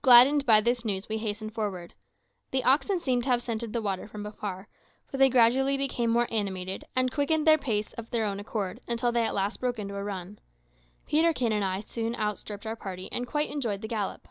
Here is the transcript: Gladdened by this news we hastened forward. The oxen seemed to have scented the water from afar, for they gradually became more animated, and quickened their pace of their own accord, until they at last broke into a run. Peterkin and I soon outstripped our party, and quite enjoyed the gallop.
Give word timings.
Gladdened 0.00 0.46
by 0.46 0.62
this 0.62 0.86
news 0.86 1.06
we 1.06 1.18
hastened 1.18 1.54
forward. 1.54 1.92
The 2.50 2.64
oxen 2.64 2.98
seemed 2.98 3.24
to 3.24 3.28
have 3.28 3.42
scented 3.42 3.74
the 3.74 3.82
water 3.82 4.08
from 4.08 4.24
afar, 4.24 4.68
for 5.06 5.18
they 5.18 5.28
gradually 5.28 5.76
became 5.76 6.08
more 6.08 6.26
animated, 6.30 6.86
and 6.96 7.12
quickened 7.12 7.46
their 7.46 7.58
pace 7.58 7.92
of 7.92 8.08
their 8.08 8.24
own 8.24 8.40
accord, 8.40 8.80
until 8.88 9.12
they 9.12 9.24
at 9.26 9.34
last 9.34 9.60
broke 9.60 9.78
into 9.78 9.96
a 9.96 10.02
run. 10.02 10.38
Peterkin 11.04 11.52
and 11.52 11.62
I 11.62 11.80
soon 11.80 12.14
outstripped 12.16 12.64
our 12.66 12.74
party, 12.74 13.12
and 13.12 13.26
quite 13.26 13.50
enjoyed 13.50 13.82
the 13.82 13.88
gallop. 13.88 14.28